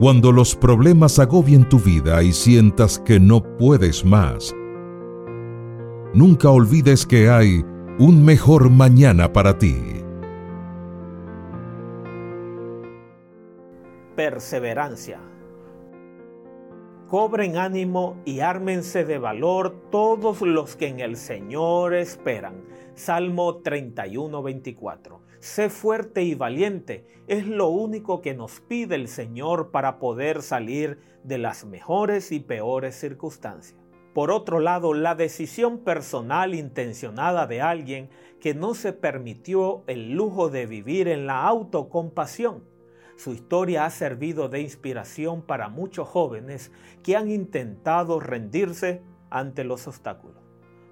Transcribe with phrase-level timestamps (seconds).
[0.00, 4.56] Cuando los problemas agobien tu vida y sientas que no puedes más,
[6.14, 7.62] nunca olvides que hay
[7.98, 9.76] un mejor mañana para ti.
[14.16, 15.20] Perseverancia.
[17.10, 22.64] Cobren ánimo y ármense de valor todos los que en el Señor esperan.
[22.94, 25.20] Salmo 31, 24.
[25.40, 31.00] Sé fuerte y valiente es lo único que nos pide el Señor para poder salir
[31.24, 33.76] de las mejores y peores circunstancias.
[34.14, 38.08] Por otro lado, la decisión personal intencionada de alguien
[38.38, 42.62] que no se permitió el lujo de vivir en la autocompasión.
[43.22, 49.86] Su historia ha servido de inspiración para muchos jóvenes que han intentado rendirse ante los
[49.86, 50.42] obstáculos.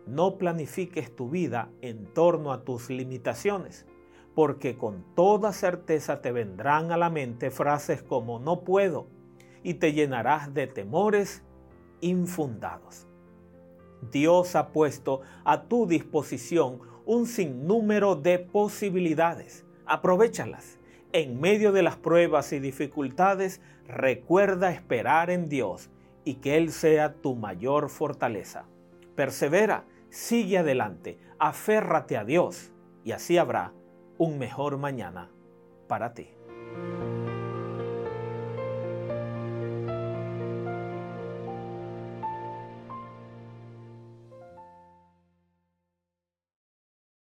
[0.07, 3.87] No planifiques tu vida en torno a tus limitaciones
[4.35, 9.07] porque con toda certeza te vendrán a la mente frases como no puedo
[9.63, 11.43] y te llenarás de temores
[12.03, 13.07] infundados.
[14.13, 19.65] Dios ha puesto a tu disposición un sinnúmero de posibilidades.
[19.87, 20.79] Aprovechalas.
[21.13, 25.91] En medio de las pruebas y dificultades, recuerda esperar en Dios
[26.25, 28.67] y que Él sea tu mayor fortaleza.
[29.15, 32.73] Persevera, sigue adelante, aférrate a Dios
[33.05, 33.73] y así habrá
[34.19, 35.31] un mejor mañana
[35.87, 36.29] para ti.